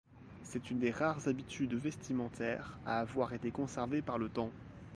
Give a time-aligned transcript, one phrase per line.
[0.41, 4.49] C'est une des rares habitudes vestimentaires à avoir été conservée par le temps.